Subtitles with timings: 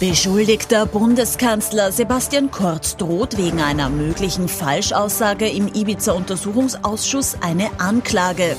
[0.00, 8.56] Beschuldigter Bundeskanzler Sebastian Kurz droht wegen einer möglichen Falschaussage im Ibiza-Untersuchungsausschuss eine Anklage.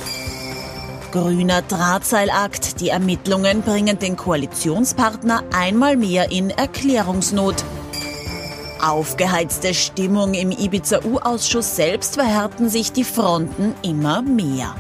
[1.14, 2.82] Grüner Drahtseilakt.
[2.82, 7.64] Die Ermittlungen bringen den Koalitionspartner einmal mehr in Erklärungsnot.
[8.86, 14.76] Aufgeheizte Stimmung im Ibiza-U-Ausschuss selbst verhärten sich die Fronten immer mehr.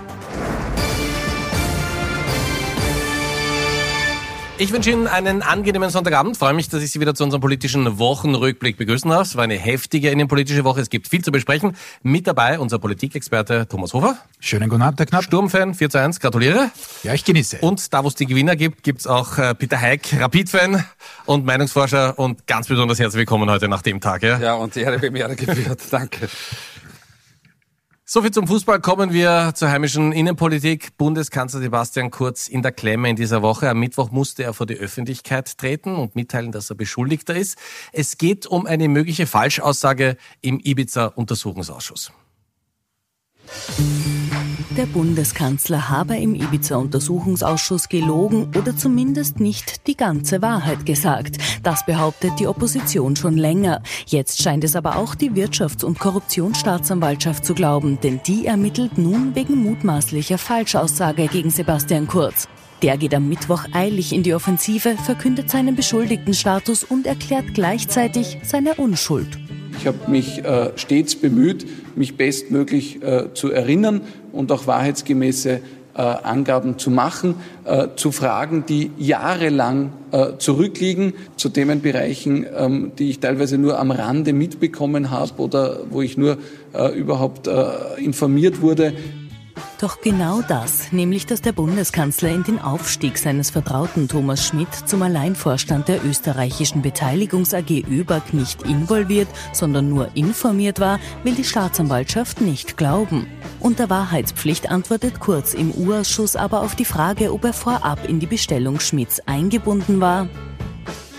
[4.61, 6.35] Ich wünsche Ihnen einen angenehmen Sonntagabend.
[6.35, 9.27] Freue mich, dass ich Sie wieder zu unserem politischen Wochenrückblick begrüßen darf.
[9.27, 10.81] Es war eine heftige innenpolitische Woche.
[10.81, 11.77] Es gibt viel zu besprechen.
[12.03, 14.17] Mit dabei unser Politikexperte Thomas Hofer.
[14.41, 15.23] Schönen guten Abend, Herr Knapp.
[15.23, 16.19] Sturmfan 4 zu 1.
[16.19, 16.71] Gratuliere.
[17.03, 17.59] Ja, ich genieße.
[17.61, 20.83] Und da, wo es die Gewinner gibt, gibt es auch äh, Peter Heik, Rapid-Fan
[21.25, 22.19] und Meinungsforscher.
[22.19, 24.23] Und ganz besonders herzlich willkommen heute nach dem Tag.
[24.23, 25.79] Ja, ja und die Ehre mir gebührt.
[25.89, 26.27] Danke.
[28.11, 28.79] Soviel zum Fußball.
[28.79, 30.97] Kommen wir zur heimischen Innenpolitik.
[30.97, 33.69] Bundeskanzler Sebastian Kurz in der Klemme in dieser Woche.
[33.69, 37.59] Am Mittwoch musste er vor die Öffentlichkeit treten und mitteilen, dass er Beschuldigter ist.
[37.93, 42.11] Es geht um eine mögliche Falschaussage im Ibiza-Untersuchungsausschuss.
[44.77, 51.37] Der Bundeskanzler habe im Ibiza-Untersuchungsausschuss gelogen oder zumindest nicht die ganze Wahrheit gesagt.
[51.63, 53.81] Das behauptet die Opposition schon länger.
[54.05, 59.33] Jetzt scheint es aber auch die Wirtschafts- und Korruptionsstaatsanwaltschaft zu glauben, denn die ermittelt nun
[59.33, 62.47] wegen mutmaßlicher Falschaussage gegen Sebastian Kurz.
[62.81, 68.75] Der geht am Mittwoch eilig in die Offensive, verkündet seinen Beschuldigtenstatus und erklärt gleichzeitig seine
[68.75, 69.37] Unschuld.
[69.79, 74.01] Ich habe mich äh, stets bemüht, mich bestmöglich äh, zu erinnern
[74.33, 75.61] und auch wahrheitsgemäße äh,
[76.01, 83.21] Angaben zu machen, äh, zu Fragen, die jahrelang äh, zurückliegen, zu Themenbereichen, ähm, die ich
[83.21, 86.39] teilweise nur am Rande mitbekommen habe oder wo ich nur
[86.73, 87.49] äh, überhaupt
[87.97, 88.91] informiert wurde.
[89.79, 95.01] Doch genau das, nämlich dass der Bundeskanzler in den Aufstieg seines Vertrauten Thomas Schmidt zum
[95.01, 102.41] Alleinvorstand der österreichischen Beteiligungs AG ÖBAG nicht involviert, sondern nur informiert war, will die Staatsanwaltschaft
[102.41, 103.27] nicht glauben.
[103.59, 108.27] Unter Wahrheitspflicht antwortet Kurz im U-Ausschuss aber auf die Frage, ob er vorab in die
[108.27, 110.27] Bestellung Schmidts eingebunden war.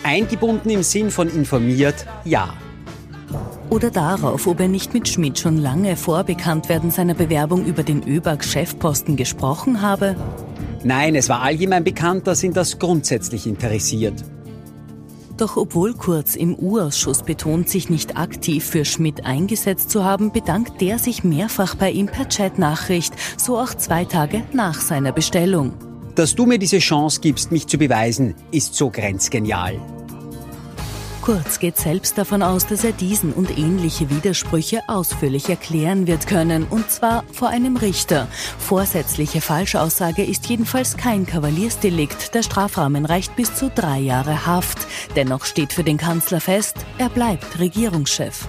[0.02, 2.54] Eingebunden im Sinn von informiert, ja.
[3.70, 8.02] Oder darauf, ob er nicht mit Schmidt schon lange vor Bekanntwerden seiner Bewerbung über den
[8.02, 10.16] ÖBAG-Chefposten gesprochen habe?
[10.82, 14.24] Nein, es war allgemein bekannt, dass ihn das grundsätzlich interessiert.
[15.36, 20.80] Doch obwohl Kurz im U-Ausschuss betont, sich nicht aktiv für Schmidt eingesetzt zu haben, bedankt
[20.80, 25.72] der sich mehrfach bei ihm per Chatnachricht, so auch zwei Tage nach seiner Bestellung.
[26.16, 29.80] Dass du mir diese Chance gibst, mich zu beweisen, ist so grenzgenial.
[31.30, 36.66] Kurz geht selbst davon aus, dass er diesen und ähnliche Widersprüche ausführlich erklären wird können,
[36.68, 38.26] und zwar vor einem Richter.
[38.58, 42.34] Vorsätzliche Falschaussage ist jedenfalls kein Kavaliersdelikt.
[42.34, 44.78] Der Strafrahmen reicht bis zu drei Jahre Haft.
[45.14, 48.48] Dennoch steht für den Kanzler fest, er bleibt Regierungschef.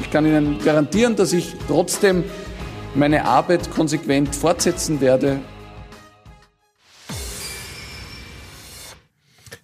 [0.00, 2.22] Ich kann Ihnen garantieren, dass ich trotzdem
[2.94, 5.40] meine Arbeit konsequent fortsetzen werde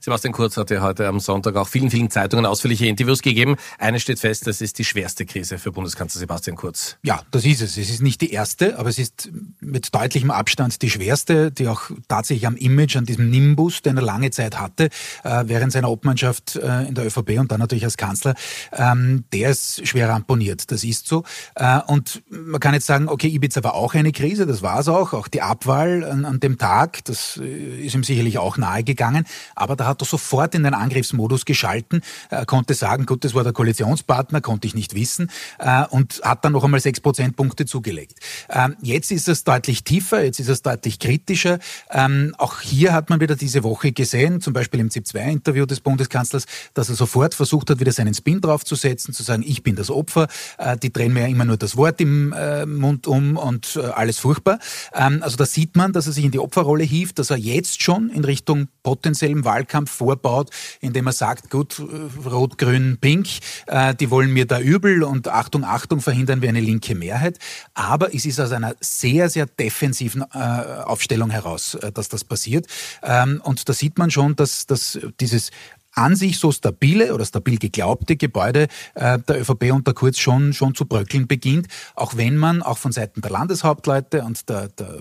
[0.08, 3.56] Sebastian Kurz hat ja heute am Sonntag auch vielen, vielen Zeitungen ausführliche Interviews gegeben.
[3.76, 6.96] Eine steht fest, das ist die schwerste Krise für Bundeskanzler Sebastian Kurz.
[7.02, 7.76] Ja, das ist es.
[7.76, 9.30] Es ist nicht die erste, aber es ist
[9.60, 14.02] mit deutlichem Abstand die schwerste, die auch tatsächlich am Image, an diesem Nimbus, den er
[14.02, 14.88] lange Zeit hatte,
[15.24, 18.34] äh, während seiner Obmannschaft äh, in der ÖVP und dann natürlich als Kanzler,
[18.72, 20.72] ähm, der ist schwer ramponiert.
[20.72, 21.24] Das ist so.
[21.54, 24.88] Äh, und man kann jetzt sagen, okay, Ibiza war auch eine Krise, das war es
[24.88, 25.12] auch.
[25.12, 29.26] Auch die Abwahl an, an dem Tag, das ist ihm sicherlich auch nahe gegangen.
[29.54, 33.44] Aber da hat er sofort in den Angriffsmodus geschalten, äh, konnte sagen, gut, das war
[33.44, 38.18] der Koalitionspartner, konnte ich nicht wissen äh, und hat dann noch einmal sechs Prozentpunkte zugelegt.
[38.48, 41.58] Ähm, jetzt ist es deutlich tiefer, jetzt ist es deutlich kritischer.
[41.90, 46.44] Ähm, auch hier hat man wieder diese Woche gesehen, zum Beispiel im ZIP-2-Interview des Bundeskanzlers,
[46.74, 50.28] dass er sofort versucht hat, wieder seinen Spin draufzusetzen, zu sagen, ich bin das Opfer,
[50.58, 52.34] äh, die drehen mir ja immer nur das Wort im
[52.66, 54.58] Mund um und alles furchtbar.
[54.94, 57.82] Ähm, also da sieht man, dass er sich in die Opferrolle hieft, dass er jetzt
[57.82, 60.50] schon in Richtung potenziellem Wahlkampf vorbaut,
[60.80, 61.82] indem er sagt, gut,
[62.24, 63.28] Rot, Grün, Pink,
[63.66, 67.38] äh, die wollen mir da übel und Achtung, Achtung, verhindern wir eine linke Mehrheit.
[67.74, 72.66] Aber es ist aus einer sehr, sehr defensiven äh, Aufstellung heraus, äh, dass das passiert.
[73.02, 75.50] Ähm, und da sieht man schon, dass, dass dieses
[75.98, 80.74] an sich so stabile oder stabil geglaubte Gebäude äh, der ÖVP unter Kurz schon, schon
[80.74, 84.94] zu bröckeln beginnt, auch wenn man auch von Seiten der Landeshauptleute und der, der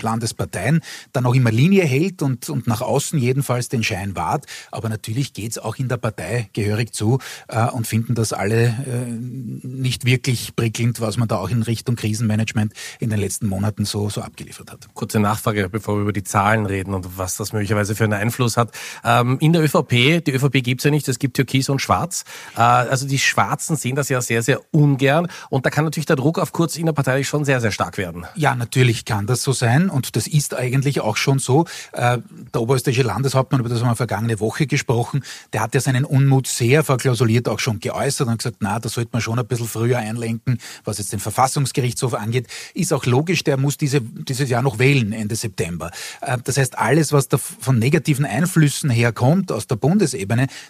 [0.00, 0.80] Landesparteien
[1.12, 4.46] dann auch immer Linie hält und, und nach außen jedenfalls den Schein wahrt.
[4.70, 7.18] Aber natürlich geht's auch in der Partei gehörig zu
[7.48, 11.96] äh, und finden das alle äh, nicht wirklich prickelnd, was man da auch in Richtung
[11.96, 14.88] Krisenmanagement in den letzten Monaten so, so abgeliefert hat.
[14.94, 18.56] Kurze Nachfrage, bevor wir über die Zahlen reden und was das möglicherweise für einen Einfluss
[18.56, 18.72] hat.
[19.04, 22.24] Ähm, in der ÖVP die ÖVP gibt's ja nicht, es gibt Türkis und Schwarz.
[22.56, 26.16] Äh, also die Schwarzen sehen das ja sehr, sehr ungern und da kann natürlich der
[26.16, 28.26] Druck auf Kurz innerparteilich schon sehr, sehr stark werden.
[28.34, 31.64] Ja, natürlich kann das so sein und das ist eigentlich auch schon so.
[31.92, 32.18] Äh,
[32.54, 36.46] der oberösterreichische Landeshauptmann, über das haben wir vergangene Woche gesprochen, der hat ja seinen Unmut
[36.46, 39.98] sehr verklausuliert auch schon geäußert und gesagt, na, da sollte man schon ein bisschen früher
[39.98, 42.48] einlenken, was jetzt den Verfassungsgerichtshof angeht.
[42.74, 45.90] Ist auch logisch, der muss diese, dieses Jahr noch wählen Ende September.
[46.20, 50.17] Äh, das heißt, alles, was da von negativen Einflüssen herkommt aus der Bundesebene,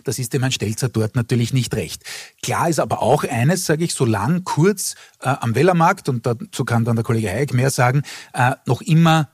[0.04, 2.02] das ist dem Herrn Stelzer dort natürlich nicht recht.
[2.42, 6.84] Klar ist aber auch eines, sage ich, solange kurz äh, am Wellermarkt, und dazu kann
[6.84, 8.02] dann der Kollege Hayek mehr sagen,
[8.32, 9.28] äh, noch immer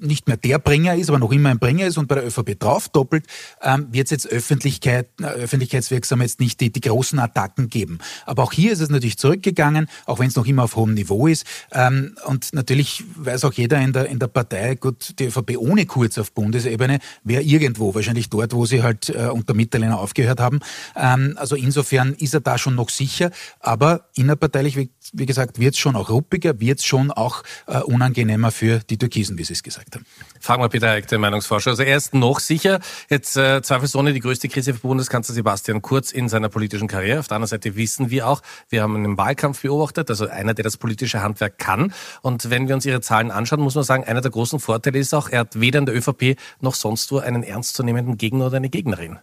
[0.00, 2.58] nicht mehr der Bringer ist, aber noch immer ein Bringer ist und bei der ÖVP
[2.58, 3.26] drauf doppelt,
[3.62, 7.98] ähm, wird es jetzt Öffentlichkeit, äh, öffentlichkeitswirksam jetzt nicht die, die großen Attacken geben.
[8.26, 11.26] Aber auch hier ist es natürlich zurückgegangen, auch wenn es noch immer auf hohem Niveau
[11.26, 11.46] ist.
[11.72, 15.86] Ähm, und natürlich weiß auch jeder in der, in der Partei, gut, die ÖVP ohne
[15.86, 20.60] Kurz auf Bundesebene wäre irgendwo, wahrscheinlich dort, wo sie halt äh, unter Mitterlehner aufgehört haben.
[20.96, 23.30] Ähm, also insofern ist er da schon noch sicher,
[23.60, 27.78] aber innerparteilich, wie, wie gesagt, wird es schon auch ruppiger, wird es schon auch äh,
[27.80, 30.06] unangenehmer für die Türkisen, wie Sie es gesagt haben.
[30.40, 31.70] Fragen wir Peter Eick, den Meinungsforscher.
[31.70, 36.12] Also er ist noch sicher, jetzt äh, zweifelsohne die größte Krise für Bundeskanzler Sebastian Kurz
[36.12, 37.20] in seiner politischen Karriere.
[37.20, 40.64] Auf der anderen Seite wissen wir auch, wir haben einen Wahlkampf beobachtet, also einer, der
[40.64, 41.92] das politische Handwerk kann.
[42.22, 45.14] Und wenn wir uns ihre Zahlen anschauen, muss man sagen, einer der großen Vorteile ist
[45.14, 48.68] auch, er hat weder in der ÖVP noch sonst wo einen ernstzunehmenden Gegner oder eine
[48.68, 49.18] Gegnerin.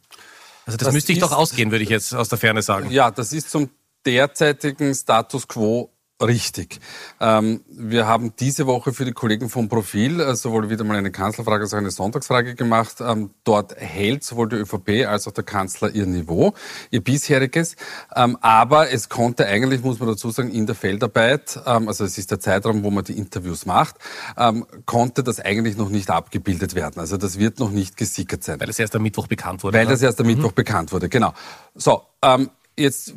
[0.66, 2.92] Also das, das müsste ich doch ausgehen, würde ich jetzt aus der Ferne sagen.
[2.92, 3.70] Ja, das ist zum
[4.06, 5.92] derzeitigen Status quo
[6.22, 6.82] Richtig.
[7.22, 11.12] Ähm, wir haben diese Woche für die Kollegen vom Profil äh, sowohl wieder mal eine
[11.12, 12.98] Kanzlerfrage als auch eine Sonntagsfrage gemacht.
[13.00, 16.54] Ähm, dort hält sowohl die ÖVP als auch der Kanzler ihr Niveau,
[16.92, 17.78] ihr bisheriges.
[18.14, 22.18] Ähm, aber es konnte eigentlich, muss man dazu sagen, in der Feldarbeit, ähm, also es
[22.18, 23.96] ist der Zeitraum, wo man die Interviews macht,
[24.38, 27.00] ähm, konnte das eigentlich noch nicht abgebildet werden.
[27.00, 28.60] Also das wird noch nicht gesickert sein.
[28.60, 29.78] Weil das erst am Mittwoch bekannt wurde.
[29.78, 29.94] Weil oder?
[29.94, 30.34] das erst am mhm.
[30.34, 31.34] Mittwoch bekannt wurde, genau.
[31.76, 32.50] So, ähm,
[32.80, 33.14] Jetzt,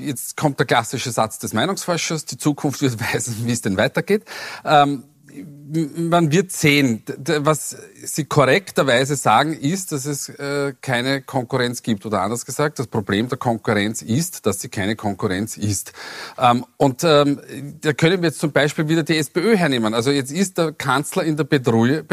[0.00, 4.24] jetzt kommt der klassische Satz des Meinungsforschers, die Zukunft wird weisen, wie es denn weitergeht.
[4.64, 5.04] Ähm,
[5.96, 7.02] man wird sehen,
[7.38, 12.04] was Sie korrekterweise sagen, ist, dass es äh, keine Konkurrenz gibt.
[12.04, 15.92] Oder anders gesagt, das Problem der Konkurrenz ist, dass sie keine Konkurrenz ist.
[16.38, 17.40] Ähm, und ähm,
[17.80, 19.94] da können wir jetzt zum Beispiel wieder die SPÖ hernehmen.
[19.94, 22.04] Also jetzt ist der Kanzler in der Bedrohung.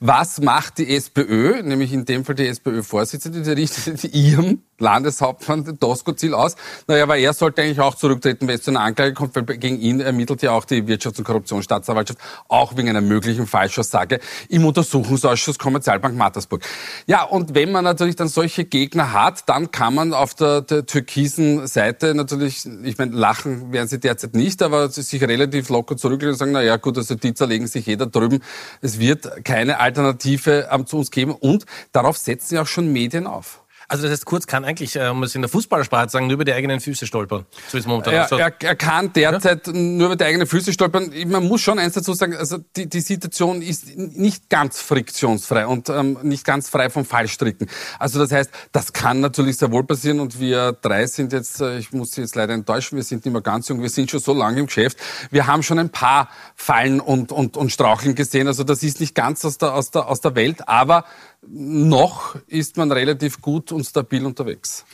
[0.00, 6.34] Was macht die SPÖ, nämlich in dem Fall die SPÖ-Vorsitzende, die richtet ihrem Landeshauptmann Tosco-Ziel
[6.34, 6.56] aus?
[6.86, 9.80] Naja, weil er sollte eigentlich auch zurücktreten, wenn es zu einer Anklage kommt, weil gegen
[9.80, 12.18] ihn ermittelt ja auch die Wirtschafts- und Korruptionsstaatsanwaltschaft
[12.48, 16.62] auch wegen einer möglichen Falschaussage im Untersuchungsausschuss Kommerzialbank Mattersburg.
[17.06, 20.86] Ja, und wenn man natürlich dann solche Gegner hat, dann kann man auf der, der
[20.86, 26.32] türkisen Seite natürlich, ich meine, lachen werden sie derzeit nicht, aber sich relativ locker zurücklegen
[26.34, 28.40] und sagen, na ja, gut, also die zerlegen sich jeder drüben.
[28.80, 33.26] Es wird keine Alternative ähm, zu uns geben und darauf setzen ja auch schon Medien
[33.26, 33.63] auf.
[33.88, 36.44] Also das heißt, Kurz kann eigentlich, äh, um es in der Fußballersprache sagen, nur über
[36.44, 37.46] die eigenen Füße stolpern.
[37.68, 38.14] So ist momentan.
[38.14, 39.72] Er, er, er kann derzeit ja?
[39.72, 41.12] nur über die eigenen Füße stolpern.
[41.26, 45.88] Man muss schon eins dazu sagen, also die, die Situation ist nicht ganz friktionsfrei und
[45.88, 47.68] ähm, nicht ganz frei vom Fallstricken.
[47.98, 51.78] Also das heißt, das kann natürlich sehr wohl passieren und wir drei sind jetzt, äh,
[51.78, 54.20] ich muss Sie jetzt leider enttäuschen, wir sind nicht mehr ganz jung, wir sind schon
[54.20, 54.98] so lange im Geschäft.
[55.30, 58.46] Wir haben schon ein paar Fallen und, und, und Straucheln gesehen.
[58.46, 61.04] Also das ist nicht ganz aus der, aus der, aus der Welt, aber
[61.48, 64.84] noch ist man relativ gut und stabil unterwegs.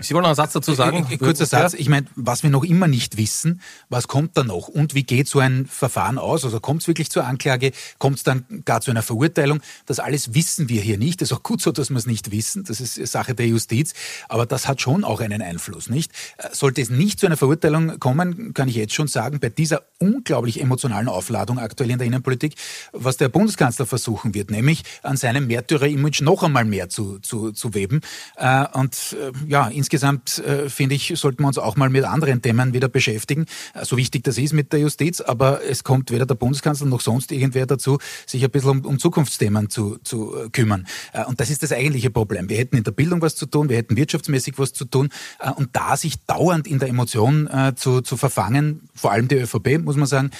[0.00, 1.06] Sie wollen noch einen Satz dazu sagen?
[1.08, 1.72] Ein kurzer Satz.
[1.74, 5.28] Ich meine, was wir noch immer nicht wissen, was kommt da noch und wie geht
[5.28, 6.44] so ein Verfahren aus?
[6.44, 7.70] Also kommt es wirklich zur Anklage?
[7.98, 9.60] Kommt es dann gar zu einer Verurteilung?
[9.86, 11.20] Das alles wissen wir hier nicht.
[11.20, 12.64] Das ist auch gut so, dass wir es nicht wissen.
[12.64, 13.94] Das ist Sache der Justiz.
[14.28, 16.10] Aber das hat schon auch einen Einfluss, nicht?
[16.38, 19.82] Äh, sollte es nicht zu einer Verurteilung kommen, kann ich jetzt schon sagen, bei dieser
[20.00, 22.56] unglaublich emotionalen Aufladung aktuell in der Innenpolitik,
[22.92, 27.74] was der Bundeskanzler versuchen wird, nämlich an seinem Märtyrer-Image noch einmal mehr zu, zu, zu
[27.74, 28.00] weben.
[28.36, 32.40] Äh, und äh, ja, insgesamt äh, finde ich, sollten wir uns auch mal mit anderen
[32.40, 33.44] Themen wieder beschäftigen.
[33.74, 37.02] Äh, so wichtig das ist mit der Justiz, aber es kommt weder der Bundeskanzler noch
[37.02, 40.86] sonst irgendwer dazu, sich ein bisschen um, um Zukunftsthemen zu, zu äh, kümmern.
[41.12, 42.48] Äh, und das ist das eigentliche Problem.
[42.48, 45.10] Wir hätten in der Bildung was zu tun, wir hätten wirtschaftsmäßig was zu tun.
[45.38, 49.34] Äh, und da sich dauernd in der Emotion äh, zu, zu verfangen, vor allem die
[49.36, 50.30] ÖVP, muss man sagen,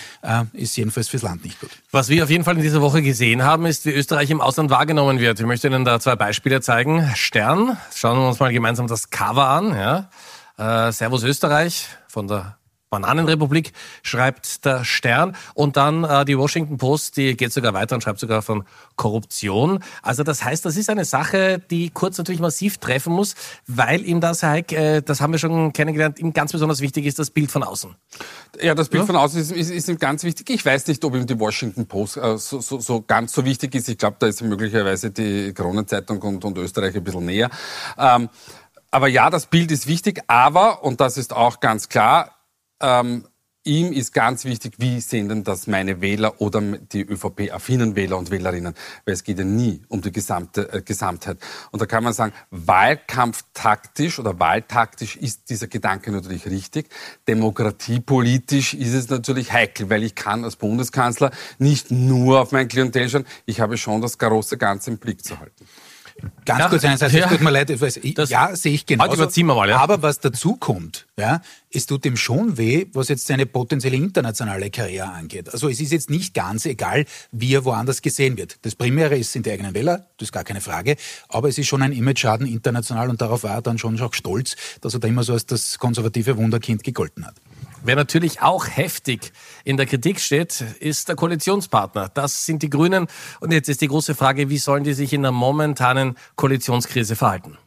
[0.52, 1.70] ist jedenfalls fürs Land nicht gut.
[1.90, 4.70] Was wir auf jeden Fall in dieser Woche gesehen haben, ist, wie Österreich im Ausland
[4.70, 5.38] wahrgenommen wird.
[5.38, 7.10] Ich möchte Ihnen da zwei Beispiele zeigen.
[7.14, 9.74] Stern, schauen wir uns mal gemeinsam das Cover an.
[9.74, 10.88] Ja.
[10.88, 12.56] Äh, Servus Österreich von der
[12.94, 13.72] Bananenrepublik,
[14.04, 15.34] schreibt der Stern.
[15.54, 18.62] Und dann äh, die Washington Post, die geht sogar weiter und schreibt sogar von
[18.94, 19.80] Korruption.
[20.00, 23.34] Also das heißt, das ist eine Sache, die Kurz natürlich massiv treffen muss,
[23.66, 27.18] weil ihm das, Heik, äh, das haben wir schon kennengelernt, ihm ganz besonders wichtig ist,
[27.18, 27.96] das Bild von außen.
[28.62, 29.06] Ja, das Bild ja?
[29.06, 30.48] von außen ist, ist, ist, ihm ganz wichtig.
[30.50, 33.74] Ich weiß nicht, ob ihm die Washington Post äh, so, so, so ganz so wichtig
[33.74, 33.88] ist.
[33.88, 37.50] Ich glaube, da ist möglicherweise die Kronenzeitung und, und Österreich ein bisschen näher.
[37.98, 38.28] Ähm,
[38.94, 42.30] aber ja, das Bild ist wichtig, aber, und das ist auch ganz klar,
[42.80, 43.26] ähm,
[43.64, 48.30] ihm ist ganz wichtig, wie sehen denn das meine Wähler oder die ÖVP-affinen Wähler und
[48.30, 48.72] Wählerinnen,
[49.04, 51.38] weil es geht ja nie um die gesamte äh, Gesamtheit.
[51.72, 56.88] Und da kann man sagen, wahlkampftaktisch oder wahltaktisch ist dieser Gedanke natürlich richtig.
[57.26, 63.08] Demokratiepolitisch ist es natürlich heikel, weil ich kann als Bundeskanzler nicht nur auf mein Klientel
[63.08, 65.66] schauen, ich habe schon das große Ganze im Blick zu halten.
[66.44, 69.04] Ganz ja, kurz einerseits, ja, es tut mir leid, ich, ja, sehe ich genau.
[69.06, 69.78] Mal, ja.
[69.78, 71.40] Aber was dazu kommt, ja,
[71.72, 75.52] es tut ihm schon weh, was jetzt seine potenzielle internationale Karriere angeht.
[75.52, 78.58] Also es ist jetzt nicht ganz egal, wie er woanders gesehen wird.
[78.62, 80.96] Das Primäre ist sind die eigenen Wähler, das ist gar keine Frage.
[81.28, 84.56] Aber es ist schon ein Image-Schaden international und darauf war er dann schon auch stolz,
[84.80, 87.34] dass er da immer so als das konservative Wunderkind gegolten hat.
[87.86, 89.30] Wer natürlich auch heftig
[89.62, 92.08] in der Kritik steht, ist der Koalitionspartner.
[92.08, 93.08] Das sind die Grünen.
[93.40, 97.58] Und jetzt ist die große Frage, wie sollen die sich in der momentanen Koalitionskrise verhalten?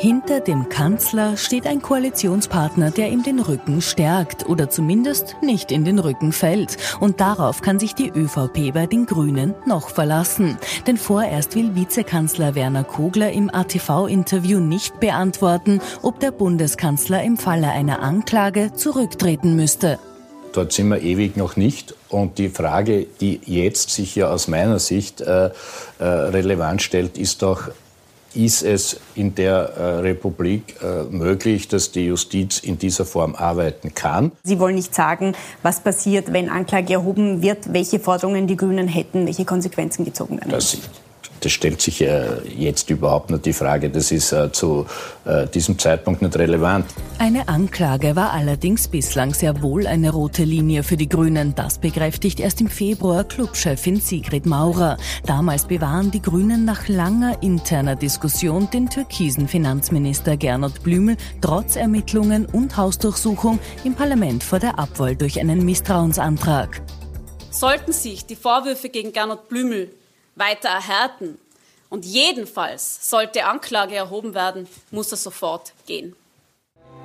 [0.00, 5.84] Hinter dem Kanzler steht ein Koalitionspartner, der ihm den Rücken stärkt oder zumindest nicht in
[5.84, 6.78] den Rücken fällt.
[7.00, 10.56] Und darauf kann sich die ÖVP bei den Grünen noch verlassen.
[10.86, 17.68] Denn vorerst will Vizekanzler Werner Kogler im ATV-Interview nicht beantworten, ob der Bundeskanzler im Falle
[17.68, 19.98] einer Anklage zurücktreten müsste.
[20.54, 21.94] Dort sind wir ewig noch nicht.
[22.08, 25.50] Und die Frage, die jetzt sich ja aus meiner Sicht äh,
[25.98, 27.68] äh, relevant stellt, ist doch,
[28.34, 33.94] ist es in der äh, Republik äh, möglich, dass die Justiz in dieser Form arbeiten
[33.94, 34.32] kann.
[34.42, 39.26] Sie wollen nicht sagen, was passiert, wenn Anklage erhoben wird, welche Forderungen die Grünen hätten,
[39.26, 40.50] welche Konsequenzen gezogen werden.
[40.50, 40.78] Das
[41.40, 43.90] das stellt sich äh, jetzt überhaupt nicht die Frage.
[43.90, 44.86] Das ist äh, zu
[45.24, 46.86] äh, diesem Zeitpunkt nicht relevant.
[47.18, 51.54] Eine Anklage war allerdings bislang sehr wohl eine rote Linie für die Grünen.
[51.54, 54.96] Das bekräftigt erst im Februar Clubchefin Sigrid Maurer.
[55.26, 62.46] Damals bewahren die Grünen nach langer interner Diskussion den türkisen Finanzminister Gernot Blümel trotz Ermittlungen
[62.46, 66.82] und Hausdurchsuchung im Parlament vor der Abwahl durch einen Misstrauensantrag.
[67.50, 69.90] Sollten sich die Vorwürfe gegen Gernot Blümel
[70.34, 71.38] weiter erhärten
[71.88, 76.14] und jedenfalls sollte Anklage erhoben werden, muss er sofort gehen.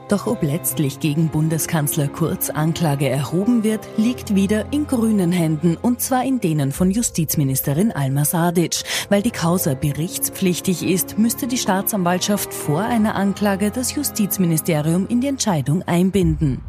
[0.08, 6.00] Doch ob letztlich gegen Bundeskanzler Kurz Anklage erhoben wird, liegt wieder in grünen Händen und
[6.00, 8.84] zwar in denen von Justizministerin Alma Sadic.
[9.10, 15.28] Weil die Causa berichtspflichtig ist, müsste die Staatsanwaltschaft vor einer Anklage das Justizministerium in die
[15.28, 16.62] Entscheidung einbinden.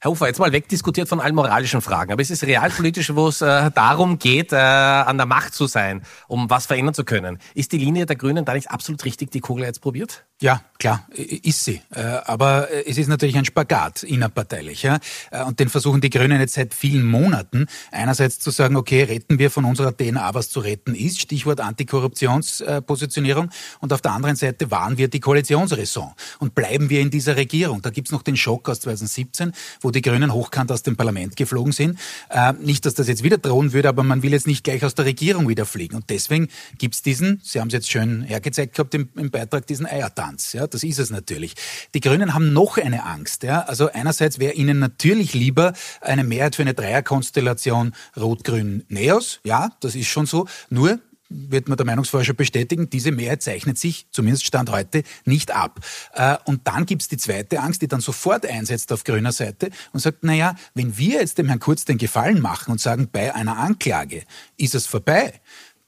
[0.00, 3.42] Herr Hofer, jetzt mal wegdiskutiert von allen moralischen Fragen, aber es ist realpolitisch, wo es
[3.42, 7.38] äh, darum geht, äh, an der Macht zu sein, um was verändern zu können.
[7.54, 10.24] Ist die Linie der Grünen da nicht absolut richtig, die Kugel jetzt probiert?
[10.40, 11.82] Ja, klar, ist sie.
[11.92, 14.84] Äh, aber es ist natürlich ein Spagat innerparteilich.
[14.84, 15.00] Ja?
[15.32, 19.40] Äh, und den versuchen die Grünen jetzt seit vielen Monaten einerseits zu sagen, okay, retten
[19.40, 23.50] wir von unserer DNA, was zu retten ist, Stichwort Antikorruptionspositionierung.
[23.80, 27.82] Und auf der anderen Seite wahren wir die Koalitionsraison und bleiben wir in dieser Regierung.
[27.82, 29.52] Da gibt's noch den Schock aus 2017,
[29.88, 31.98] wo die Grünen hochkant aus dem Parlament geflogen sind.
[32.28, 34.94] Äh, nicht, dass das jetzt wieder drohen würde, aber man will jetzt nicht gleich aus
[34.94, 35.96] der Regierung wieder fliegen.
[35.96, 39.86] Und deswegen gibt's diesen, Sie haben es jetzt schön hergezeigt gehabt im, im Beitrag, diesen
[39.86, 40.52] Eiertanz.
[40.52, 41.54] Ja, das ist es natürlich.
[41.94, 43.44] Die Grünen haben noch eine Angst.
[43.44, 43.62] Ja.
[43.62, 49.40] Also einerseits wäre ihnen natürlich lieber eine Mehrheit für eine Dreierkonstellation Rot-Grün-Neos.
[49.44, 50.46] Ja, das ist schon so.
[50.68, 55.80] Nur wird man der Meinungsforscher bestätigen, diese Mehrheit zeichnet sich, zumindest Stand heute, nicht ab.
[56.14, 60.00] Äh, und dann gibt's die zweite Angst, die dann sofort einsetzt auf grüner Seite und
[60.00, 63.58] sagt, naja, wenn wir jetzt dem Herrn Kurz den Gefallen machen und sagen, bei einer
[63.58, 64.22] Anklage
[64.56, 65.40] ist es vorbei,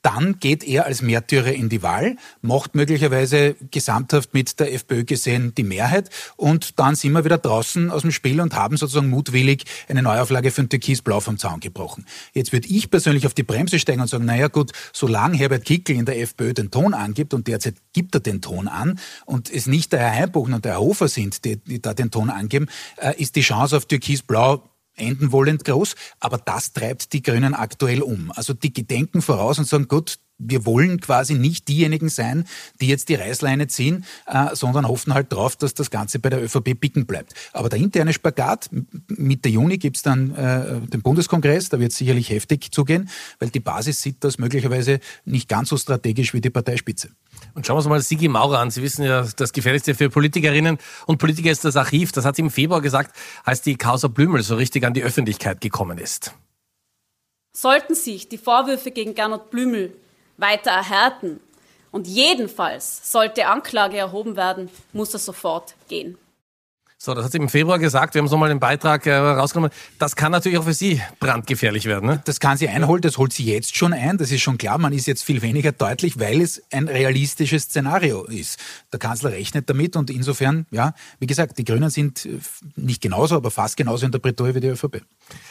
[0.03, 5.55] dann geht er als Märtyrer in die Wahl, macht möglicherweise gesamthaft mit der FPÖ gesehen
[5.55, 9.65] die Mehrheit und dann sind wir wieder draußen aus dem Spiel und haben sozusagen mutwillig
[9.89, 12.07] eine Neuauflage für ein Türkis-Blau vom Zaun gebrochen.
[12.33, 15.97] Jetzt würde ich persönlich auf die Bremse steigen und sagen, naja gut, solange Herbert Kickel
[15.97, 19.67] in der FPÖ den Ton angibt und derzeit gibt er den Ton an und es
[19.67, 22.69] nicht der Herr Heimbuchen und der Herr Hofer sind, die, die da den Ton angeben,
[22.97, 24.70] äh, ist die Chance auf Türkis-Blau
[25.01, 28.33] enden wollend groß, aber das treibt die Grünen aktuell um.
[28.35, 32.45] Also die gedenken voraus und sagen, gut, wir wollen quasi nicht diejenigen sein,
[32.81, 36.43] die jetzt die Reißleine ziehen, äh, sondern hoffen halt drauf, dass das Ganze bei der
[36.43, 37.35] ÖVP picken bleibt.
[37.53, 38.71] Aber der interne Spagat,
[39.09, 44.01] Mitte Juni gibt's dann äh, den Bundeskongress, da wird sicherlich heftig zugehen, weil die Basis
[44.01, 47.11] sieht das möglicherweise nicht ganz so strategisch wie die Parteispitze.
[47.55, 48.71] Und schauen wir uns mal Sigi Maurer an.
[48.71, 52.13] Sie wissen ja, das Gefährlichste für Politikerinnen und Politiker ist das Archiv.
[52.13, 55.61] Das hat sie im Februar gesagt, als die Causa Blümel so richtig an die Öffentlichkeit
[55.61, 56.35] gekommen ist.
[57.53, 59.93] Sollten sich die Vorwürfe gegen Gernot Blümel
[60.41, 61.41] weiter erhärten
[61.91, 66.19] und jedenfalls sollte Anklage erhoben werden, muss er sofort gehen.
[67.03, 68.13] So, das hat sie im Februar gesagt.
[68.13, 69.71] Wir haben so mal den Beitrag äh, rausgenommen.
[69.99, 72.07] Das kann natürlich auch für Sie brandgefährlich werden.
[72.07, 72.21] Ne?
[72.27, 74.19] Das kann sie einholen, das holt sie jetzt schon ein.
[74.19, 74.77] Das ist schon klar.
[74.77, 78.59] Man ist jetzt viel weniger deutlich, weil es ein realistisches Szenario ist.
[78.93, 82.39] Der Kanzler rechnet damit und insofern, ja, wie gesagt, die Grünen sind äh,
[82.77, 85.01] nicht genauso, aber fast genauso in der Bretouille wie die ÖVP.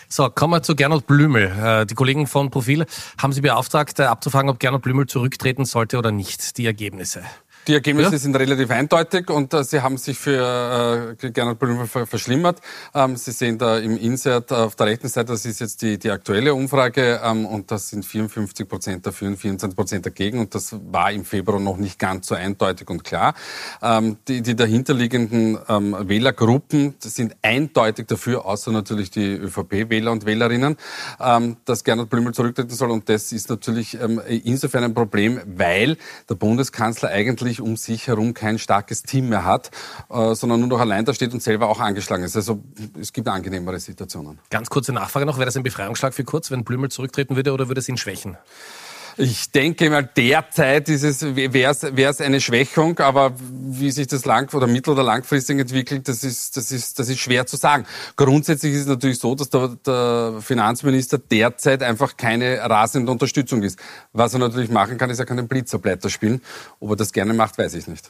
[0.08, 1.46] So, kommen wir zu Gernot Blümel.
[1.46, 2.86] Äh, die Kollegen von Profil
[3.18, 6.60] haben Sie beauftragt, äh, abzufragen, ob Gernot Blümel zurücktreten sollte oder nicht.
[6.60, 7.24] Die Ergebnisse.
[7.70, 8.18] Die Ergebnisse ja?
[8.18, 12.62] sind relativ eindeutig und äh, sie haben sich für äh, Gernot Blümel verschlimmert.
[12.96, 16.10] Ähm, sie sehen da im Insert auf der rechten Seite, das ist jetzt die, die
[16.10, 20.76] aktuelle Umfrage ähm, und das sind 54 Prozent dafür und 24 Prozent dagegen und das
[20.92, 23.36] war im Februar noch nicht ganz so eindeutig und klar.
[23.84, 30.76] Ähm, die, die dahinterliegenden ähm, Wählergruppen sind eindeutig dafür, außer natürlich die ÖVP-Wähler und Wählerinnen,
[31.20, 35.98] ähm, dass Gernot Blümel zurücktreten soll und das ist natürlich ähm, insofern ein Problem, weil
[36.28, 39.72] der Bundeskanzler eigentlich eigentlich um sich herum kein starkes Team mehr hat,
[40.10, 42.36] äh, sondern nur noch allein da steht und selber auch angeschlagen ist.
[42.36, 42.64] Also
[43.00, 44.40] es gibt angenehmere Situationen.
[44.50, 47.68] Ganz kurze Nachfrage noch, wäre das ein Befreiungsschlag für Kurz, wenn Blümel zurücktreten würde oder
[47.68, 48.38] würde es ihn schwächen?
[49.22, 51.74] Ich denke mal, derzeit ist es, wäre
[52.10, 56.56] es eine Schwächung, aber wie sich das lang oder mittel- oder langfristig entwickelt, das ist,
[56.56, 57.86] das ist, das ist schwer zu sagen.
[58.16, 63.78] Grundsätzlich ist es natürlich so, dass der, der Finanzminister derzeit einfach keine rasende Unterstützung ist.
[64.14, 66.42] Was er natürlich machen kann, ist, er kann den Blitzerblätter spielen.
[66.80, 68.10] Ob er das gerne macht, weiß ich nicht.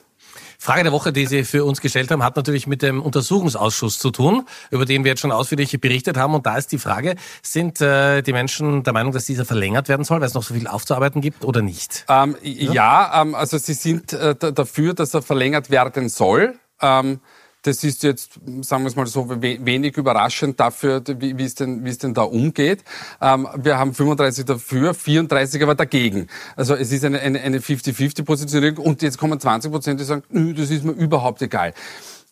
[0.57, 4.11] Frage der Woche, die Sie für uns gestellt haben, hat natürlich mit dem Untersuchungsausschuss zu
[4.11, 6.33] tun, über den wir jetzt schon ausführlich berichtet haben.
[6.33, 10.03] Und da ist die Frage, sind äh, die Menschen der Meinung, dass dieser verlängert werden
[10.03, 12.05] soll, weil es noch so viel aufzuarbeiten gibt oder nicht?
[12.09, 16.55] Ähm, ja, ja ähm, also sie sind äh, dafür, dass er verlängert werden soll.
[16.81, 17.19] Ähm,
[17.61, 21.83] das ist jetzt, sagen wir es mal so, wenig überraschend dafür, wie, wie, es, denn,
[21.83, 22.83] wie es denn da umgeht.
[23.21, 26.27] Ähm, wir haben 35 dafür, 34 aber dagegen.
[26.55, 30.23] Also es ist eine, eine, eine 50-50-Positionierung und jetzt kommen 20 Prozent, die sagen,
[30.55, 31.73] das ist mir überhaupt egal.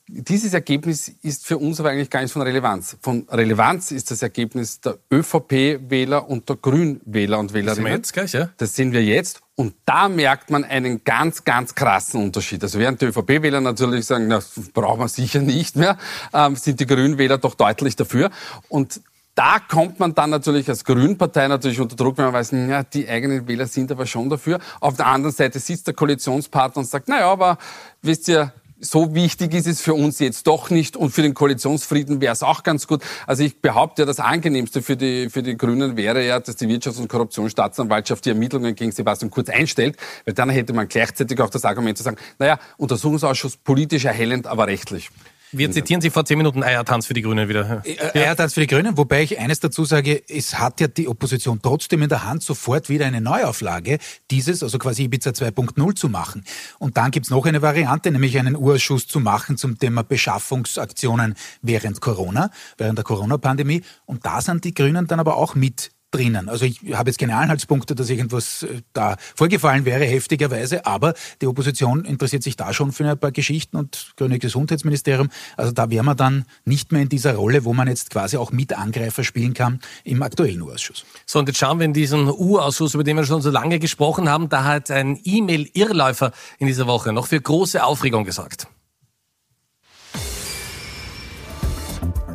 [0.10, 2.96] Dieses Ergebnis ist für uns aber eigentlich gar nicht von Relevanz.
[3.02, 7.66] Von Relevanz ist das Ergebnis der ÖVP-Wähler und der Grün-Wähler und Wählerinnen.
[7.66, 8.50] Das sehen wir jetzt gleich, ja?
[8.56, 9.42] Das sehen wir jetzt.
[9.60, 12.62] Und da merkt man einen ganz, ganz krassen Unterschied.
[12.62, 14.40] Also während die ÖVP-Wähler natürlich sagen, na,
[14.72, 15.98] brauchen wir sicher nicht mehr,
[16.32, 18.30] ähm, sind die Grünen-Wähler doch deutlich dafür.
[18.70, 19.02] Und
[19.34, 23.10] da kommt man dann natürlich als Grünpartei natürlich unter Druck, wenn man weiß, ja, die
[23.10, 24.60] eigenen Wähler sind aber schon dafür.
[24.80, 27.58] Auf der anderen Seite sitzt der Koalitionspartner und sagt, na ja, aber
[28.04, 32.22] wisst ihr, so wichtig ist es für uns jetzt doch nicht und für den Koalitionsfrieden
[32.22, 33.02] wäre es auch ganz gut.
[33.26, 36.68] Also ich behaupte, ja, das Angenehmste für die, für die Grünen wäre ja, dass die
[36.68, 41.50] Wirtschafts- und Korruptionsstaatsanwaltschaft die Ermittlungen gegen Sebastian Kurz einstellt, weil dann hätte man gleichzeitig auch
[41.50, 45.10] das Argument zu sagen, naja, Untersuchungsausschuss politisch erhellend, aber rechtlich.
[45.52, 47.82] Wir zitieren Sie vor zehn Minuten Eiertanz für die Grünen wieder.
[47.86, 51.62] Äh, Eiertanz für die Grünen, wobei ich eines dazu sage, es hat ja die Opposition
[51.62, 56.44] trotzdem in der Hand, sofort wieder eine Neuauflage dieses, also quasi Ibiza 2.0 zu machen.
[56.80, 62.02] Und dann gibt's noch eine Variante, nämlich einen Urschuss zu machen zum Thema Beschaffungsaktionen während
[62.02, 63.84] Corona, während der Corona-Pandemie.
[64.06, 66.50] Und da sind die Grünen dann aber auch mit drinnen.
[66.50, 71.48] Also ich habe jetzt keine Anhaltspunkte, dass irgendwas äh, da vorgefallen wäre, heftigerweise, aber die
[71.48, 75.30] Opposition interessiert sich da schon für ein paar Geschichten und grüne Gesundheitsministerium.
[75.58, 78.52] Also da wäre man dann nicht mehr in dieser Rolle, wo man jetzt quasi auch
[78.52, 81.06] mit Angreifer spielen kann im aktuellen U-Ausschuss.
[81.26, 84.30] So, und jetzt schauen wir in diesen U-Ausschuss, über den wir schon so lange gesprochen
[84.30, 84.50] haben.
[84.50, 88.68] Da hat ein E-Mail-Irrläufer in dieser Woche noch für große Aufregung gesorgt.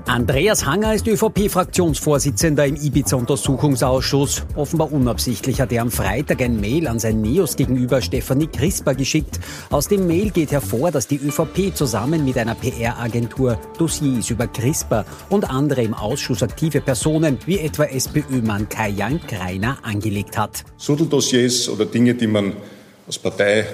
[0.07, 4.43] Andreas Hanger ist ÖVP-Fraktionsvorsitzender im Ibiza-Untersuchungsausschuss.
[4.57, 9.39] Offenbar unabsichtlich hat er am Freitag ein Mail an sein Neos gegenüber Stefanie Crisper geschickt.
[9.71, 15.05] Aus dem Mail geht hervor, dass die ÖVP zusammen mit einer PR-Agentur Dossiers über Crisper
[15.31, 20.65] und andere im Ausschuss aktive Personen wie etwa SPÖ-Mann Kai-Jan Greiner angelegt hat.
[20.77, 22.55] Sudeldossiers oder Dinge, die man
[23.07, 23.67] als Partei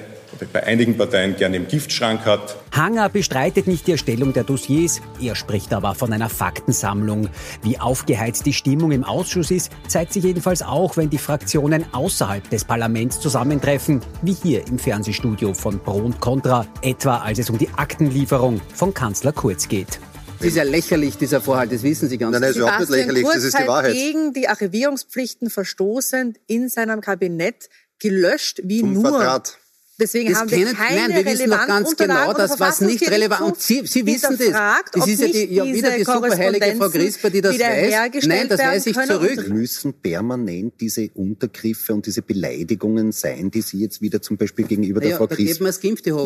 [0.53, 2.57] bei einigen Parteien gerne im Giftschrank hat.
[2.73, 7.29] Hanger bestreitet nicht die Erstellung der Dossiers, er spricht aber von einer Faktensammlung.
[7.63, 12.49] Wie aufgeheizt die Stimmung im Ausschuss ist, zeigt sich jedenfalls auch, wenn die Fraktionen außerhalb
[12.51, 17.59] des Parlaments zusammentreffen, wie hier im Fernsehstudio von Pro und Contra, etwa als es um
[17.59, 19.99] die Aktenlieferung von Kanzler Kurz geht.
[20.39, 22.91] Das ist ja lächerlich, dieser Vorhalt, das wissen Sie ganz Nein, nein, ist überhaupt nicht
[22.91, 23.93] lächerlich, Kurz das ist die Wahrheit.
[23.93, 29.11] gegen die Archivierungspflichten verstoßend in seinem Kabinett gelöscht wie Zum nur.
[29.11, 29.59] Quadrat.
[30.01, 33.61] Deswegen das haben wir keine nein, wir wissen doch ganz genau, dass was nicht relevant
[33.61, 34.85] Sie, Sie wissen das.
[34.93, 38.27] Das ist ja, die, ja wieder die superheilige Frau Grisper, die das weiß.
[38.27, 39.39] Nein, das weiß ich zurück.
[39.39, 44.67] Es müssen permanent diese Untergriffe und diese Beleidigungen sein, die Sie jetzt wieder zum Beispiel
[44.67, 45.69] gegenüber der ja, Frau Grisper...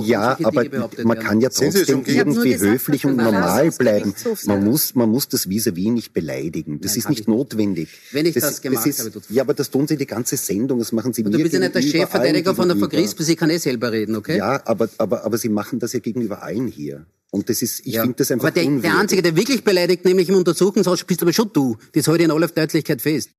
[0.04, 0.66] ja, aber
[1.04, 4.14] man kann ja trotzdem irgendwie höflich und normal bleiben.
[4.44, 6.78] Man muss, man muss das vis-à-vis nicht beleidigen.
[6.82, 7.88] Das ist nicht notwendig.
[8.10, 9.22] Wenn ich das gemacht habe.
[9.30, 10.78] Ja, aber das tun Sie die ganze Sendung.
[10.78, 13.24] Das machen Sie mir Du bist ja nicht der Chefverteidiger von der Frau Grisper.
[13.24, 14.38] Sie kann eh selber reden, okay?
[14.38, 17.06] Ja, aber, aber, aber Sie machen das ja gegenüber allen hier.
[17.30, 18.02] Und das ist, ich ja.
[18.02, 21.32] finde das einfach Aber der, der Einzige, der wirklich beleidigt, nämlich im Untersuchungsausschuss, bist aber
[21.32, 21.76] schon du.
[21.94, 23.30] Das halte ich in aller Deutlichkeit fest.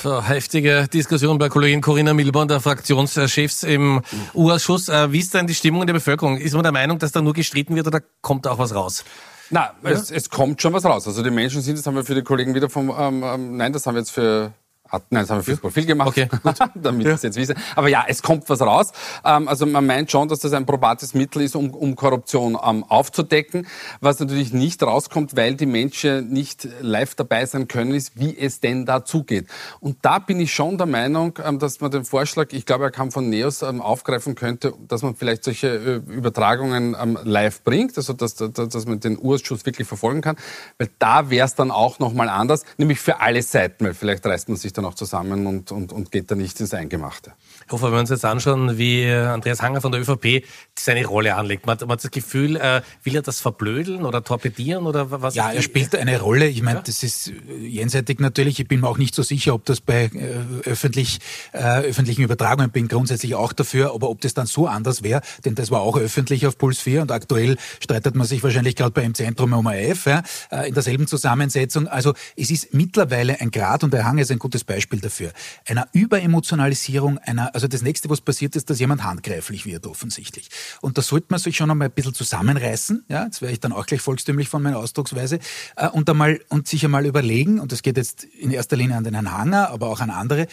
[0.00, 4.00] So, heftige Diskussion bei Kollegin Corinna Milborn, der Fraktionschefs im
[4.32, 4.88] U-Ausschuss.
[4.88, 6.38] Äh, wie ist denn die Stimmung in der Bevölkerung?
[6.38, 9.04] Ist man der Meinung, dass da nur gestritten wird oder kommt da auch was raus?
[9.50, 9.90] Na, ja?
[9.90, 11.08] es, es kommt schon was raus.
[11.08, 13.72] Also die Menschen sind, das haben wir für die Kollegen wieder vom, ähm, ähm nein,
[13.72, 14.52] das haben wir jetzt für
[14.92, 16.28] nein, das haben wir fürs Profil gemacht, okay,
[16.74, 17.14] damit ja.
[17.14, 17.56] ich jetzt wissen.
[17.76, 18.92] Aber ja, es kommt was raus.
[19.24, 22.84] Ähm, also man meint schon, dass das ein probates Mittel ist, um, um Korruption ähm,
[22.84, 23.66] aufzudecken.
[24.00, 28.60] Was natürlich nicht rauskommt, weil die Menschen nicht live dabei sein können, ist, wie es
[28.60, 29.46] denn da zugeht.
[29.80, 32.90] Und da bin ich schon der Meinung, ähm, dass man den Vorschlag, ich glaube, er
[32.90, 38.34] kam von Neos, aufgreifen könnte, dass man vielleicht solche äh, Übertragungen live bringt, also dass,
[38.34, 40.36] dass, dass man den Urschuss wirklich verfolgen kann.
[40.78, 44.48] Weil da wäre es dann auch nochmal anders, nämlich für alle Seiten, weil vielleicht reißt
[44.48, 47.32] man sich dann auch zusammen und, und, und geht da nicht ins Eingemachte.
[47.72, 50.44] Hofer, wenn wir uns jetzt anschauen, wie Andreas Hanger von der ÖVP
[50.78, 54.86] seine Rolle anlegt, man, man hat das Gefühl, äh, will er das verblödeln oder torpedieren
[54.86, 55.34] oder was?
[55.34, 56.46] Ja, er spielt eine Rolle.
[56.48, 56.84] Ich meine, ja?
[56.84, 58.60] das ist jenseitig natürlich.
[58.60, 61.18] Ich bin mir auch nicht so sicher, ob das bei äh, öffentlich,
[61.52, 65.54] äh, öffentlichen Übertragungen, bin grundsätzlich auch dafür, aber ob das dann so anders wäre, denn
[65.54, 69.02] das war auch öffentlich auf Puls 4 und aktuell streitet man sich wahrscheinlich gerade bei
[69.02, 71.88] im Zentrum um AF ja, äh, in derselben Zusammensetzung.
[71.88, 75.32] Also es ist mittlerweile ein Grad und der Hanger ist ein gutes Beispiel dafür,
[75.66, 80.48] einer Überemotionalisierung, einer, also das nächste, was passiert ist, dass jemand handgreiflich wird, offensichtlich.
[80.80, 83.72] Und da sollte man sich schon einmal ein bisschen zusammenreißen, ja, jetzt wäre ich dann
[83.72, 85.40] auch gleich volkstümlich von meiner Ausdrucksweise,
[85.74, 89.02] äh, und einmal, und sich einmal überlegen, und das geht jetzt in erster Linie an
[89.02, 90.46] den Herrn Hanger, aber auch an andere,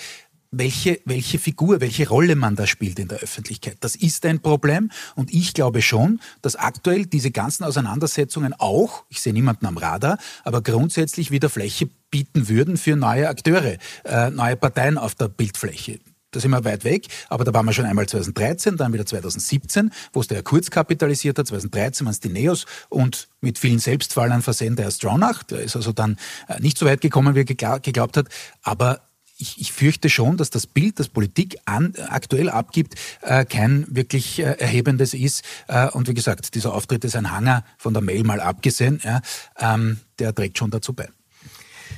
[0.50, 3.78] welche, welche Figur, welche Rolle man da spielt in der Öffentlichkeit.
[3.82, 9.22] Das ist ein Problem und ich glaube schon, dass aktuell diese ganzen Auseinandersetzungen auch, ich
[9.22, 14.56] sehe niemanden am Radar, aber grundsätzlich wieder Fläche bieten würden für neue Akteure, äh, neue
[14.56, 16.00] Parteien auf der Bildfläche.
[16.36, 19.92] Da sind wir weit weg, aber da waren wir schon einmal 2013, dann wieder 2017,
[20.12, 24.42] wo es der Kurz kapitalisiert hat, 2013 waren es die Neos und mit vielen Selbstfallern
[24.42, 26.18] versehen der Stronach, der ist also dann
[26.50, 28.28] äh, nicht so weit gekommen, wie er geglaubt hat,
[28.64, 29.02] aber
[29.38, 34.40] ich, ich fürchte schon, dass das Bild, das Politik an, aktuell abgibt, äh, kein wirklich
[34.40, 35.44] äh, erhebendes ist.
[35.68, 39.22] Äh, und wie gesagt, dieser Auftritt ist ein Hanger von der Mail mal abgesehen, ja,
[39.60, 41.10] ähm, der trägt schon dazu bei.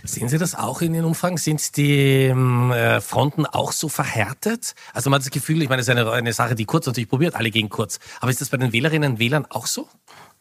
[0.08, 1.38] Sehen Sie das auch in den Umfang?
[1.38, 4.74] Sind die ähm, äh, Fronten auch so verhärtet?
[4.94, 7.10] Also man hat das Gefühl, ich meine, es ist eine, eine Sache, die Kurz natürlich
[7.10, 8.00] probiert, alle gegen Kurz.
[8.22, 9.88] Aber ist das bei den Wählerinnen und Wählern auch so?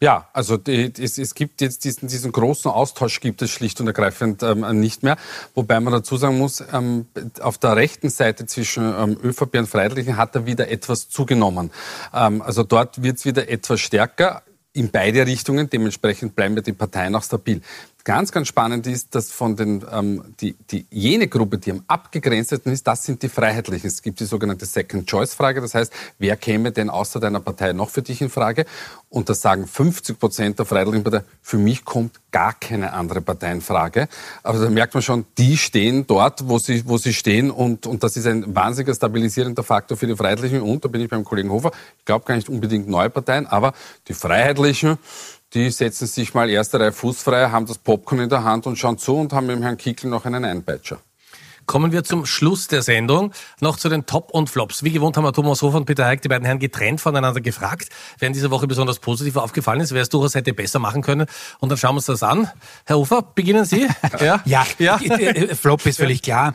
[0.01, 3.87] Ja, also die, es, es, gibt jetzt diesen, diesen großen Austausch gibt es schlicht und
[3.87, 5.17] ergreifend ähm, nicht mehr.
[5.55, 7.07] Wobei man dazu sagen muss, ähm,
[7.41, 11.71] auf der rechten Seite zwischen ähm, ÖVP und Freiheitlichen hat er wieder etwas zugenommen.
[12.13, 14.43] Ähm, also dort wird es wieder etwas stärker
[14.75, 15.71] in beide Richtungen.
[15.71, 17.63] Dementsprechend bleiben ja die Parteien auch stabil.
[18.07, 22.73] Ganz, ganz spannend ist, dass von den, ähm, die, die, jene Gruppe, die am abgegrenztesten
[22.73, 23.89] ist, das sind die Freiheitlichen.
[23.89, 25.61] Es gibt die sogenannte Second-Choice-Frage.
[25.61, 28.65] Das heißt, wer käme denn außer deiner Partei noch für dich in Frage?
[29.09, 31.25] Und das sagen 50 Prozent der Freiheitlichen Partei.
[31.43, 34.07] Für mich kommt gar keine andere Partei in Frage.
[34.45, 37.51] Aber da merkt man schon, die stehen dort, wo sie, wo sie stehen.
[37.51, 40.63] Und, und das ist ein wahnsinniger stabilisierender Faktor für die Freiheitlichen.
[40.63, 41.73] Und da bin ich beim Kollegen Hofer.
[41.99, 43.73] Ich glaube gar nicht unbedingt neue Parteien, aber
[44.07, 44.97] die Freiheitlichen,
[45.57, 48.99] die setzen sich mal erste Reihe fußfrei, haben das Popcorn in der Hand und schauen
[48.99, 51.01] zu und haben mit dem Herrn Kickel noch einen Einpeitscher.
[51.65, 54.85] Kommen wir zum Schluss der Sendung noch zu den Top und Flops.
[54.85, 57.89] Wie gewohnt haben wir Thomas Hofer und Peter Heik, die beiden Herren getrennt voneinander gefragt,
[58.19, 61.27] wer in dieser Woche besonders positiv aufgefallen ist, wer es durchaus hätte besser machen können.
[61.59, 62.51] Und dann schauen wir uns das an.
[62.85, 63.89] Herr Hofer, beginnen Sie.
[64.21, 64.99] Ja, ja, ja.
[65.55, 66.55] Flop ist völlig klar.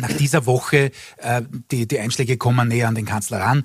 [0.00, 3.64] Nach dieser Woche, äh, die, die Einschläge kommen näher an den Kanzler ran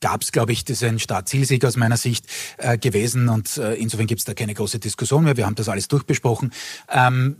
[0.00, 2.26] gab es, glaube ich, das ist ein Startzielsieg aus meiner Sicht
[2.58, 5.36] äh, gewesen und äh, insofern gibt es da keine große Diskussion mehr.
[5.36, 6.52] Wir haben das alles durchbesprochen.
[6.90, 7.36] Ähm,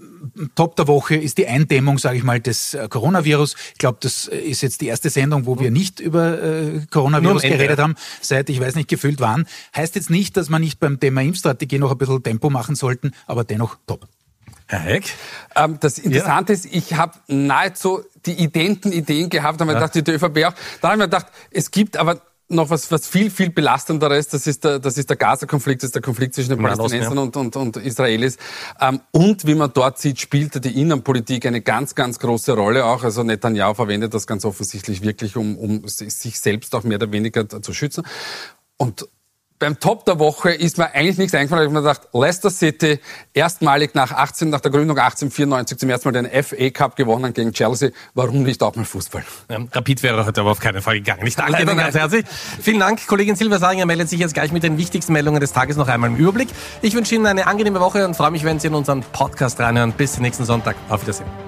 [0.54, 3.54] Top der Woche ist die Eindämmung, sage ich mal, des äh, Coronavirus.
[3.72, 7.78] Ich glaube, das ist jetzt die erste Sendung, wo wir nicht über äh, Coronavirus geredet
[7.78, 9.46] haben, seit ich weiß nicht gefühlt wann.
[9.76, 13.12] Heißt jetzt nicht, dass man nicht beim Thema Impfstrategie noch ein bisschen Tempo machen sollten,
[13.26, 14.08] aber dennoch top.
[14.66, 15.14] Herr Heck?
[15.56, 16.58] Ähm, das Interessante ja.
[16.58, 19.86] ist, ich habe nahezu die identen Ideen gehabt, da habe ich ja.
[19.86, 20.54] gedacht, die ÖVP auch.
[20.80, 24.46] Da habe ich mir gedacht, es gibt aber noch was, was viel, viel belastenderes, das
[24.46, 27.56] ist der, das ist der Gaza-Konflikt, das ist der Konflikt zwischen den Palästinensern und, und,
[27.56, 28.38] und Israelis.
[28.80, 33.04] Ähm, und wie man dort sieht, spielte die Innenpolitik eine ganz, ganz große Rolle auch.
[33.04, 37.48] Also Netanyahu verwendet das ganz offensichtlich wirklich, um, um sich selbst auch mehr oder weniger
[37.48, 38.04] zu schützen.
[38.78, 39.08] Und
[39.58, 41.64] beim Top der Woche ist mir eigentlich nichts eingefallen.
[41.64, 43.00] Ich habe mir gedacht, Leicester City
[43.34, 47.52] erstmalig nach 18, nach der Gründung 1894 zum ersten Mal den FA Cup gewonnen gegen
[47.52, 47.90] Chelsea.
[48.14, 49.24] Warum nicht auch mal Fußball?
[49.50, 51.26] Ja, Rapid wäre heute aber auf keinen Fall gegangen.
[51.26, 52.24] Ich danke Ihnen ganz herzlich.
[52.60, 53.06] Vielen Dank.
[53.06, 56.10] Kollegin Silvia Saringer meldet sich jetzt gleich mit den wichtigsten Meldungen des Tages noch einmal
[56.10, 56.48] im Überblick.
[56.82, 59.92] Ich wünsche Ihnen eine angenehme Woche und freue mich, wenn Sie in unseren Podcast reinhören.
[59.92, 60.76] Bis nächsten Sonntag.
[60.88, 61.47] Auf Wiedersehen.